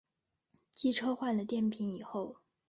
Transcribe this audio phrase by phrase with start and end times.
[0.73, 2.37] 机车换了电瓶以后